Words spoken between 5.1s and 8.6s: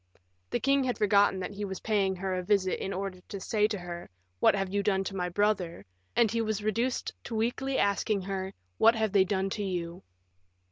my brother?" and he was reduced to weakly asking her,